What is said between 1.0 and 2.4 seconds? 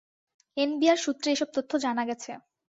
সূত্রে এসব তথ্য জানা গেছে।